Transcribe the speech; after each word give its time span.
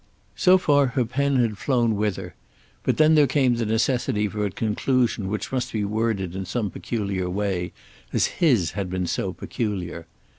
So 0.35 0.57
far 0.57 0.87
her 0.87 1.05
pen 1.05 1.35
had 1.35 1.59
flown 1.59 1.95
with 1.95 2.15
her, 2.15 2.33
but 2.81 2.97
then 2.97 3.13
there 3.13 3.27
came 3.27 3.53
the 3.53 3.67
necessity 3.67 4.27
for 4.27 4.47
a 4.47 4.49
conclusion 4.49 5.27
which 5.27 5.51
must 5.51 5.71
be 5.71 5.85
worded 5.85 6.35
in 6.35 6.43
some 6.43 6.71
peculiar 6.71 7.29
way, 7.29 7.71
as 8.11 8.25
his 8.41 8.71
had 8.71 8.89
been 8.89 9.05
so 9.05 9.31
peculiar. 9.31 10.07